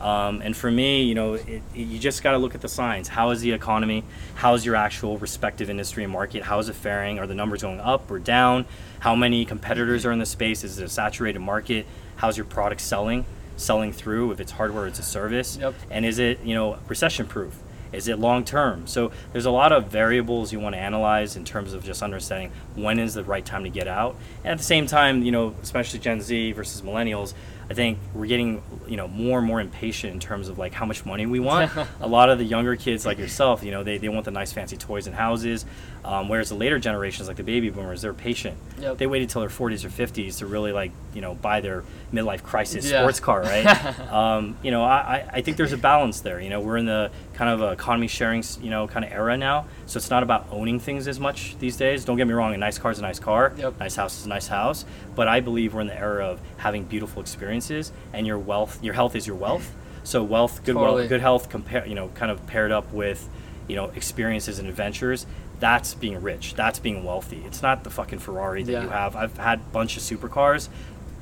[0.00, 2.68] Um, and for me, you know, it, it- you just got to look at the
[2.68, 3.08] signs.
[3.08, 4.04] How is the economy?
[4.34, 6.42] How is your actual respective industry and market?
[6.42, 7.18] How is it faring?
[7.18, 8.66] Are the numbers going up or down?
[9.00, 10.64] How many competitors are in the space?
[10.64, 11.86] Is it a saturated market?
[12.18, 13.26] how's your product selling,
[13.58, 15.74] selling through, if it's hardware, it's a service, Yep.
[15.90, 17.54] and is it you know recession proof?
[17.92, 18.86] Is it long term?
[18.86, 22.50] So there's a lot of variables you want to analyze in terms of just understanding
[22.74, 24.16] when is the right time to get out.
[24.44, 27.34] And at the same time, you know, especially Gen Z versus millennials,
[27.68, 30.86] I think we're getting you know more and more impatient in terms of like how
[30.86, 31.72] much money we want.
[32.00, 34.52] a lot of the younger kids like yourself, you know, they, they want the nice
[34.52, 35.66] fancy toys and houses,
[36.04, 38.56] um, whereas the later generations like the baby boomers, they're patient.
[38.78, 38.98] Yep.
[38.98, 41.82] They waited till their 40s or 50s to really like you know buy their
[42.14, 43.00] midlife crisis Yeah.
[43.00, 43.66] sports car, right?
[44.12, 46.40] um, you know, I, I- I think there's a balance there.
[46.40, 49.66] You know, we're in the kind of economy sharing, you know, kind of era now.
[49.84, 52.02] So it's not about owning things as much these days.
[52.04, 53.78] Don't get me wrong, a nice car is a nice car, Yep.
[53.78, 54.86] nice house is a nice house.
[55.14, 58.94] But I believe we're in the era of having beautiful experiences, and your wealth, your
[58.94, 59.74] health is your wealth.
[60.02, 60.94] So wealth, good Totally.
[61.00, 63.28] wealth, good health, compare, you know, kind of paired up with,
[63.68, 65.26] you know, experiences and adventures.
[65.60, 66.54] That's being rich.
[66.54, 67.42] That's being wealthy.
[67.46, 68.82] It's not the fucking Ferrari that Yeah.
[68.82, 69.14] you have.
[69.16, 70.68] I've had a bunch of supercars.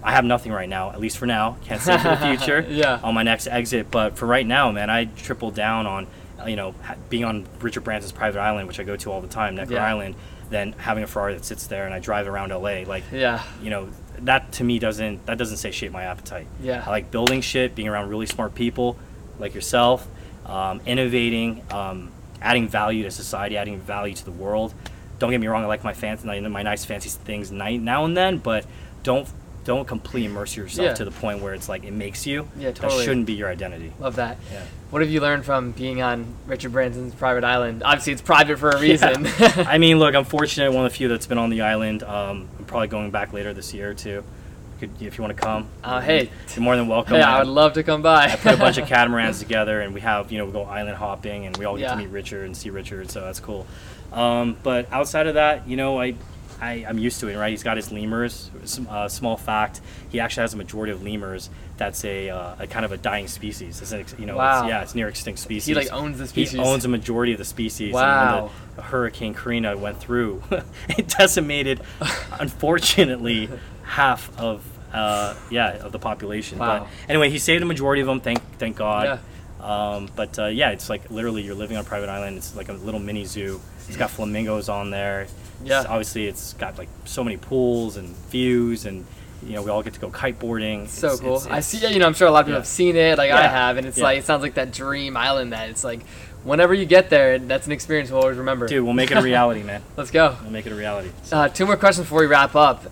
[0.04, 1.56] I have nothing right now, at least for now.
[1.64, 3.00] Can't say for the future Yeah.
[3.02, 3.90] on my next exit.
[3.90, 6.06] But for right now, man, I triple down on,
[6.40, 6.74] uh, you know,
[7.08, 9.86] being on Richard Branson's private island, which I go to all the time, Necker Yeah.
[9.86, 10.14] Island,
[10.50, 12.84] than having a Ferrari that sits there and I drive around LA.
[12.84, 13.40] Like, Yeah.
[13.62, 13.88] you know,
[14.20, 16.46] that to me doesn't that doesn't satiate my appetite.
[16.62, 16.84] Yeah.
[16.86, 18.96] I like building shit, being around really smart people
[19.38, 20.06] like yourself,
[20.46, 22.10] um, innovating, um,
[22.42, 24.74] adding value to society, adding value to the world.
[25.18, 28.36] Don't get me wrong, I like my fancy, my nice fancy things now and then,
[28.38, 28.66] but
[29.02, 29.26] don't
[29.64, 30.94] don't completely immerse yourself Yeah.
[30.94, 32.48] to the point where it's like it makes you.
[32.58, 32.98] Yeah, totally.
[32.98, 33.92] That shouldn't be your identity.
[33.98, 34.36] Love that.
[34.52, 34.62] Yeah.
[34.90, 37.82] What have you learned from being on Richard Branson's private island?
[37.84, 39.24] Obviously, it's private for a reason.
[39.38, 39.64] Yeah.
[39.68, 40.70] I mean, look, I'm fortunate.
[40.72, 42.02] One of the few that's been on the island.
[42.02, 44.22] Um, I'm probably going back later this year too.
[44.80, 46.30] Could, if you want to come, Uh, hey.
[46.54, 47.14] you're more than welcome.
[47.14, 48.24] hey, I- I would love to come by.
[48.26, 50.96] I put a bunch of catamarans together, and we have you know we go island
[50.96, 51.90] hopping, and we all get Yeah.
[51.92, 53.66] to meet Richard and see Richard, so that's cool.
[54.12, 56.14] Um, but outside of that, you know, I,
[56.64, 57.50] I I'm used to it, right?
[57.50, 58.50] He's got his lemurs.
[58.88, 61.50] Uh, small fact: he actually has a majority of lemurs.
[61.76, 63.82] That's a, uh, a kind of a dying species.
[63.82, 64.60] It's an, ex- you know, Wow.
[64.62, 65.66] it's, yeah, it's near extinct species.
[65.66, 66.52] He like owns the species.
[66.52, 67.92] He owns a majority of the species.
[67.92, 68.50] Wow.
[68.76, 70.42] The Hurricane Karina went through,
[70.88, 71.80] it decimated,
[72.40, 73.48] unfortunately,
[73.82, 76.58] half of uh, yeah of the population.
[76.58, 76.80] Wow.
[76.80, 78.20] But anyway, he saved a majority of them.
[78.20, 79.04] Thank thank God.
[79.04, 79.18] Yeah.
[79.60, 82.36] Um, but uh, yeah, it's like literally you're living on a private island.
[82.36, 83.60] It's like a little mini zoo.
[83.88, 85.26] It's got flamingos on there.
[85.64, 85.90] It's- Yeah.
[85.90, 89.04] obviously, it's got like so many pools and views, and
[89.46, 90.88] you know we all get to go kiteboarding.
[90.88, 91.36] so It's- cool.
[91.36, 91.78] it's- I see.
[91.86, 92.60] You know, I'm sure a lot of people yeah.
[92.60, 94.04] have seen it, like I have, and it's Yeah.
[94.04, 95.52] like it sounds like that dream island.
[95.52, 96.00] That it's like,
[96.44, 98.66] whenever you get there, that's an experience we'll always remember.
[98.66, 99.82] Dude, we'll make it a reality, man.
[99.96, 100.36] Let's go.
[100.42, 101.10] We'll make it a reality.
[101.32, 102.84] Uh, two more questions before we wrap up.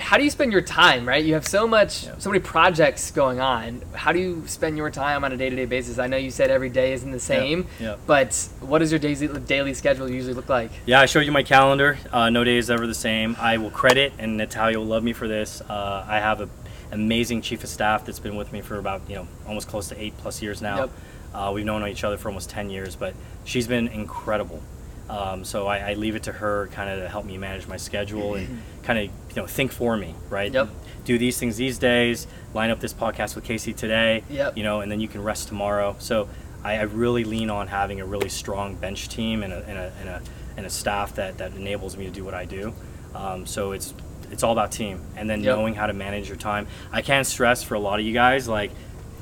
[0.00, 1.06] How do you spend your time?
[1.06, 2.14] Right, you have so much, Yeah.
[2.18, 3.82] so many projects going on.
[3.94, 5.98] How do you spend your time on a day-to-day basis?
[5.98, 7.96] I know you said every day isn't the same, yeah.
[8.06, 10.70] but what does your daily daily schedule usually look like?
[10.86, 11.98] Yeah, I showed you my calendar.
[12.10, 13.36] Uh, no day is ever the same.
[13.38, 15.60] I will credit, and Natalia will love me for this.
[15.60, 16.50] Uh, I have an
[16.92, 20.02] amazing chief of staff that's been with me for about you know almost close to
[20.02, 20.78] eight plus years now.
[20.78, 20.90] Yep.
[21.32, 24.62] Uh, we've known each other for almost ten years, but she's been incredible.
[25.10, 27.76] Um, so I, I leave it to her kind of to help me manage my
[27.76, 30.52] schedule and kind of you know think for me, right?
[30.52, 30.68] Yep.
[31.04, 32.26] Do these things these days.
[32.54, 34.22] Line up this podcast with Casey today.
[34.30, 34.56] Yep.
[34.56, 35.96] You know, and then you can rest tomorrow.
[35.98, 36.28] So
[36.62, 39.92] I, I really lean on having a really strong bench team and a, and a,
[40.00, 40.22] and a,
[40.58, 42.72] and a staff that, that enables me to do what I do.
[43.14, 43.94] Um, so it's
[44.30, 45.56] it's all about team and then Yep.
[45.56, 46.68] knowing how to manage your time.
[46.92, 48.70] I can't stress for a lot of you guys like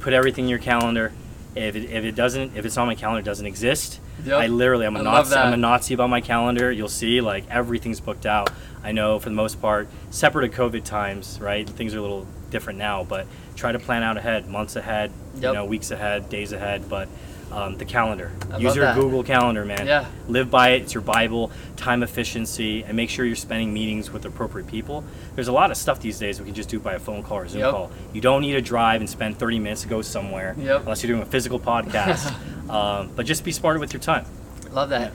[0.00, 1.12] put everything in your calendar.
[1.58, 4.00] If it, if it doesn't if it's on my calendar it doesn't exist.
[4.24, 4.38] Yep.
[4.38, 6.70] I literally I'm a I Nazi I'm a Nazi about my calendar.
[6.70, 8.50] You'll see like everything's booked out.
[8.82, 11.68] I know for the most part, separate of COVID times, right?
[11.68, 15.52] Things are a little different now, but try to plan out ahead, months ahead, you
[15.52, 16.88] know, weeks ahead, days ahead.
[16.88, 17.08] But
[17.52, 18.94] um, the calendar, I use your that.
[18.94, 19.86] Google Calendar, man.
[19.86, 20.06] Yeah.
[20.28, 20.82] Live by it.
[20.82, 21.50] It's your Bible.
[21.76, 25.04] Time efficiency, and make sure you're spending meetings with appropriate people.
[25.34, 27.38] There's a lot of stuff these days we can just do by a phone call
[27.38, 27.70] or Zoom Yep.
[27.70, 27.90] call.
[28.12, 30.80] You don't need to drive and spend 30 minutes to go somewhere Yep.
[30.82, 32.32] unless you're doing a physical podcast.
[32.70, 34.24] um, but just be smarter with your time.
[34.72, 35.12] Love that.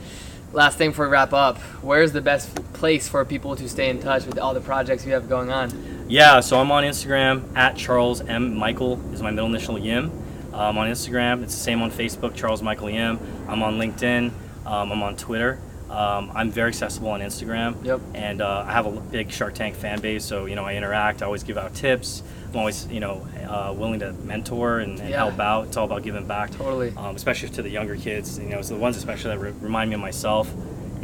[0.52, 4.00] Last thing before we wrap up, where's the best place for people to stay in
[4.00, 6.04] touch with all the projects you have going on?
[6.08, 10.10] Yeah, so I'm on Instagram at Charles M Michael is my middle initial Yim.
[10.54, 13.18] Um, on Instagram, it's the same on Facebook, Charles Michael Yim.
[13.48, 14.30] I'm on LinkedIn.
[14.64, 15.58] Um, I'm on Twitter.
[15.90, 17.84] Um, I'm very accessible on Instagram.
[17.84, 18.00] Yep.
[18.14, 21.22] And uh, I have a big Shark Tank fan base, so you know I interact.
[21.22, 22.22] I always give out tips.
[22.52, 25.16] I'm always you know uh, willing to mentor and, and Yeah.
[25.18, 25.66] help out.
[25.66, 26.50] It's all about giving back.
[26.52, 26.92] Totally.
[26.96, 28.38] Um, especially to the younger kids.
[28.38, 30.52] You know, it's the ones especially that re- remind me of myself.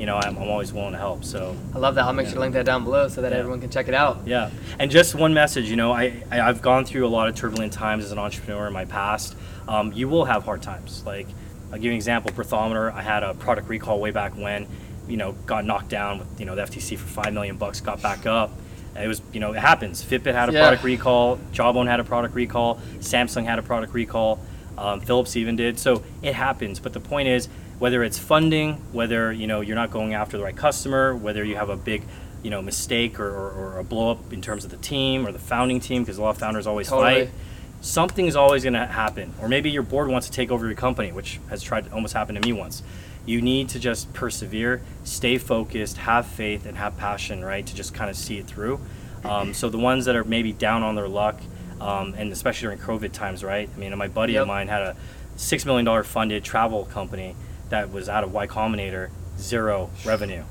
[0.00, 1.24] You know, I'm, I'm always willing to help.
[1.24, 2.04] So I love that.
[2.06, 3.38] I'll make sure to link that down below so that Yeah.
[3.38, 4.22] everyone can check it out.
[4.24, 5.68] yeah, and just one message.
[5.68, 8.66] You know, I, I I've gone through a lot of turbulent times as an entrepreneur
[8.66, 9.36] in my past.
[9.68, 11.04] Um, you will have hard times.
[11.04, 11.26] Like
[11.70, 12.30] I'll give you an example.
[12.32, 12.92] Breathometer.
[12.94, 14.66] I had a product recall way back when.
[15.06, 17.80] You know, got knocked down with you know the FTC for five million bucks.
[17.82, 18.52] Got back up.
[18.96, 20.02] It was, you know, it happens.
[20.02, 20.60] Fitbit had a Yeah.
[20.62, 21.38] product recall.
[21.52, 22.80] Jawbone had a product recall.
[23.00, 24.40] Samsung had a product recall.
[24.80, 25.78] Um, Philips even did.
[25.78, 26.80] So it happens.
[26.80, 30.42] But the point is, whether it's funding, whether you know you're not going after the
[30.42, 32.02] right customer, whether you have a big,
[32.42, 35.32] you know, mistake or, or, or a blow up in terms of the team or
[35.32, 37.26] the founding team, because a lot of founders always Totally.
[37.26, 37.34] fight.
[37.82, 41.12] Something's always going to happen, or maybe your board wants to take over your company,
[41.12, 42.82] which has tried almost happened to me once.
[43.24, 47.94] You need to just persevere, stay focused, have faith, and have passion, right, to just
[47.94, 48.80] kind of see it through.
[49.24, 51.40] Um, so the ones that are maybe down on their luck,
[51.80, 53.68] um, and especially during COVID times, right?
[53.74, 54.42] I mean, my buddy Yep.
[54.42, 54.96] of mine had a
[55.36, 57.34] six million dollar funded travel company
[57.70, 60.42] that was out of Y Combinator, zero revenue.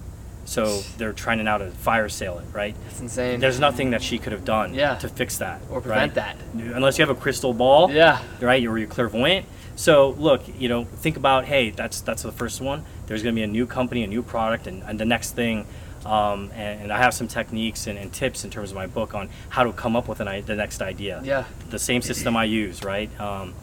[0.45, 2.75] So they're trying to now to fire sale it, right?
[2.85, 3.39] That's insane.
[3.39, 4.95] There's nothing that she could have done Yeah.
[4.95, 6.35] to fix that Or prevent right?
[6.55, 6.73] that.
[6.75, 8.19] unless you have a crystal ball yeah.
[8.41, 12.59] right or you're clairvoyant so look you know think about hey that's that's the first
[12.61, 15.35] one there's going to be a new company a new product and, and the next
[15.35, 15.65] thing
[16.05, 19.13] um, and, and i have some techniques and, and tips in terms of my book
[19.13, 21.43] on how to come up with an, the next idea Yeah.
[21.69, 23.53] the same system i use right um,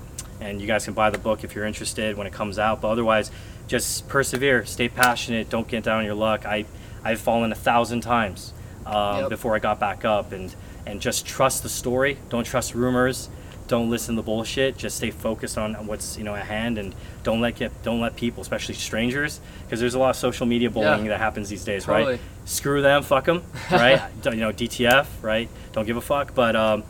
[0.41, 2.89] and you guys can buy the book if you're interested when it comes out but
[2.89, 3.31] otherwise
[3.69, 6.65] just persevere stay passionate don't get down on your luck i
[7.05, 8.53] i've fallen a thousand times
[8.85, 9.29] um, Yep.
[9.31, 10.55] before i got back up and
[10.87, 13.29] and just trust the story don't trust rumors
[13.69, 16.95] don't listen to the bullshit just stay focused on what's you know at hand and
[17.25, 20.71] don't let get don't let people especially strangers because there's a lot of social media
[20.71, 21.11] bullying Yeah.
[21.11, 22.13] that happens these days Totally.
[22.13, 26.55] right screw them fuck them right you know dtf right don't give a fuck but
[26.55, 26.85] um,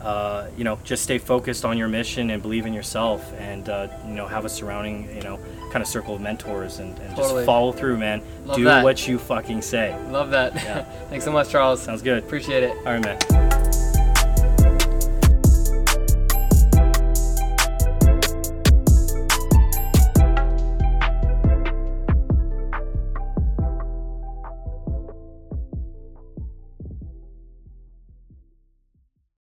[0.00, 3.88] uh, you know just stay focused on your mission and believe in yourself and uh,
[4.06, 5.38] you know have a surrounding you know
[5.72, 7.34] kind of circle of mentors and, and Totally.
[7.36, 8.84] just follow through man Love do that.
[8.84, 10.54] what you fucking say Love that.
[10.54, 10.82] Yeah.
[11.08, 11.82] Thanks so much, Charles.
[11.82, 12.76] sounds good Appreciate it.
[12.86, 13.53] all right man